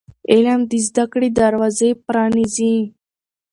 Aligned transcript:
علم 0.31 0.59
د 0.71 0.73
زده 0.87 1.05
کړې 1.11 1.29
دروازې 1.39 1.89
پرانیزي. 2.05 2.75